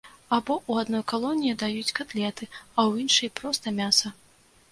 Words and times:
Або 0.35 0.53
ў 0.69 0.83
адной 0.83 1.03
калоніі 1.11 1.57
даюць 1.65 1.93
катлеты, 1.99 2.43
а 2.61 2.79
ў 2.89 3.05
іншай 3.05 3.29
проста 3.41 3.77
мяса. 3.81 4.07